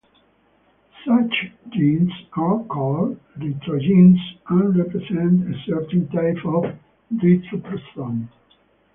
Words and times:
Such 1.05 1.51
genes 1.69 2.11
are 2.35 2.63
called 2.63 3.19
retrogenes 3.37 4.17
and 4.49 4.75
represent 4.75 5.47
a 5.55 5.61
certain 5.67 6.07
type 6.09 6.43
of 6.43 6.73
retroposon. 7.13 8.27